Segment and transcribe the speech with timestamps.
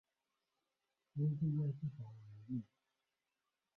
[1.13, 2.63] 因部位不同而異